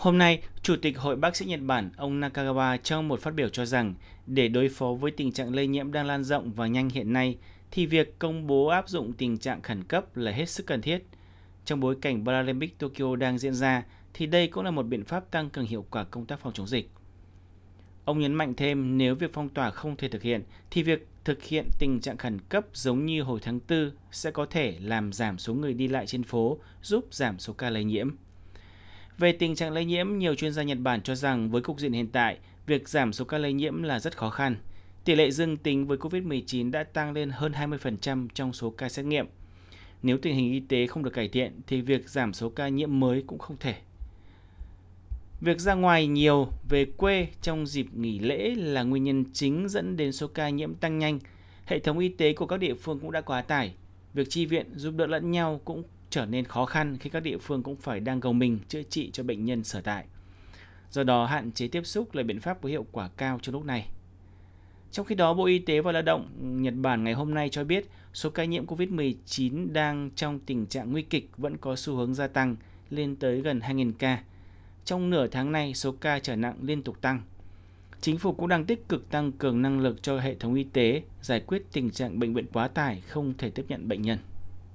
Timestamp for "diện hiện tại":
31.80-32.38